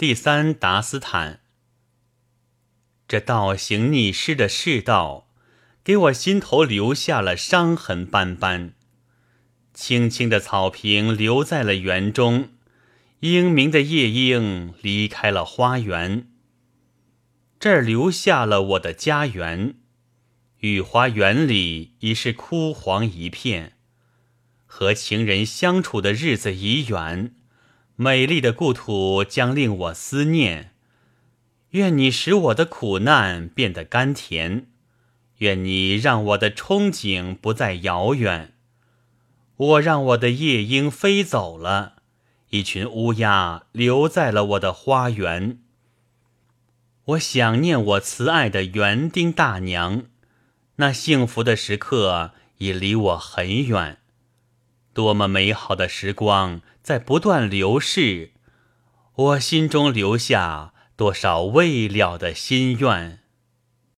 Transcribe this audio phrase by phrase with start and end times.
[0.00, 1.40] 第三达斯坦，
[3.06, 5.28] 这倒行逆施的世道，
[5.84, 8.72] 给我心头留下了伤痕斑斑。
[9.74, 12.48] 青青的草坪留在了园中，
[13.18, 16.30] 英明的夜莺离开了花园。
[17.58, 19.74] 这儿留下了我的家园，
[20.60, 23.76] 御花园里已是枯黄一片。
[24.64, 27.34] 和情人相处的日子已远。
[28.02, 30.72] 美丽的故土将令我思念，
[31.72, 34.68] 愿你使我的苦难变得甘甜，
[35.36, 38.54] 愿你让我的憧憬不再遥远。
[39.54, 41.96] 我让我的夜莺飞走了，
[42.48, 45.58] 一群乌鸦留在了我的花园。
[47.04, 50.04] 我想念我慈爱的园丁大娘，
[50.76, 53.98] 那幸福的时刻已离我很远。
[55.00, 58.32] 多么美好的时光在不断流逝，
[59.14, 63.19] 我心中留下多少未了的心愿。